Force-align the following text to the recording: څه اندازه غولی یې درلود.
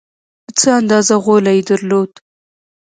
څه 0.59 0.69
اندازه 0.79 1.15
غولی 1.23 1.53
یې 1.57 1.63
درلود. 1.69 2.11